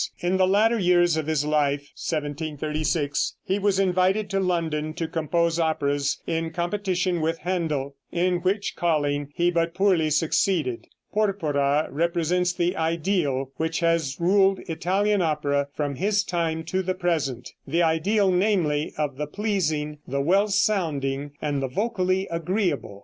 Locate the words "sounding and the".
20.47-21.67